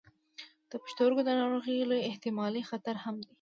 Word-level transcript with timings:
د 0.69 0.71
پښتورګو 0.83 1.21
د 1.25 1.29
ناروغیو 1.39 1.89
لوی 1.89 2.01
احتمالي 2.11 2.61
خطر 2.69 2.95
هم 3.03 3.15
دی. 3.25 3.29